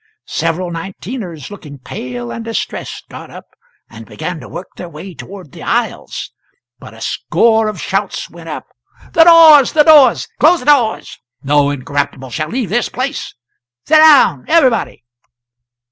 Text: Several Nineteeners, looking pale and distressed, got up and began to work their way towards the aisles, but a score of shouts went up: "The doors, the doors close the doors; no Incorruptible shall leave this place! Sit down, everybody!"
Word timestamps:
Several 0.25 0.71
Nineteeners, 0.71 1.51
looking 1.51 1.77
pale 1.77 2.31
and 2.31 2.43
distressed, 2.43 3.07
got 3.07 3.29
up 3.29 3.49
and 3.87 4.03
began 4.07 4.39
to 4.39 4.49
work 4.49 4.69
their 4.75 4.89
way 4.89 5.13
towards 5.13 5.51
the 5.51 5.61
aisles, 5.61 6.31
but 6.79 6.95
a 6.95 7.01
score 7.01 7.67
of 7.67 7.79
shouts 7.79 8.27
went 8.27 8.49
up: 8.49 8.65
"The 9.13 9.25
doors, 9.25 9.73
the 9.73 9.83
doors 9.83 10.27
close 10.39 10.59
the 10.61 10.65
doors; 10.65 11.19
no 11.43 11.69
Incorruptible 11.69 12.31
shall 12.31 12.49
leave 12.49 12.69
this 12.69 12.89
place! 12.89 13.35
Sit 13.85 13.97
down, 13.97 14.45
everybody!" 14.47 15.03